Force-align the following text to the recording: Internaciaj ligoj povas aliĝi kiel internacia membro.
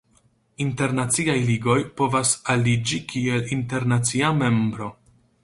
Internaciaj 0.63 1.35
ligoj 1.49 1.75
povas 2.01 2.33
aliĝi 2.55 3.01
kiel 3.13 3.45
internacia 3.59 4.35
membro. 4.43 4.91